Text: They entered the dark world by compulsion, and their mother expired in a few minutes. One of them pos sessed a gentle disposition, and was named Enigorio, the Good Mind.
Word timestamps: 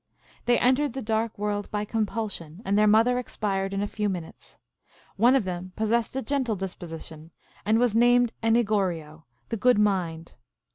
They 0.45 0.57
entered 0.57 0.93
the 0.93 1.03
dark 1.03 1.37
world 1.37 1.69
by 1.69 1.85
compulsion, 1.85 2.63
and 2.65 2.75
their 2.75 2.87
mother 2.87 3.19
expired 3.19 3.71
in 3.71 3.83
a 3.83 3.87
few 3.87 4.09
minutes. 4.09 4.57
One 5.15 5.35
of 5.35 5.43
them 5.43 5.73
pos 5.75 5.89
sessed 5.89 6.15
a 6.15 6.23
gentle 6.23 6.55
disposition, 6.55 7.29
and 7.67 7.77
was 7.77 7.95
named 7.95 8.33
Enigorio, 8.41 9.25
the 9.49 9.57
Good 9.57 9.77
Mind. 9.77 10.33